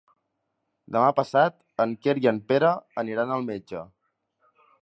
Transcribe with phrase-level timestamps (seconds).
[0.95, 1.57] Demà passat
[1.87, 3.89] en Quer i en Pere aniran al metge.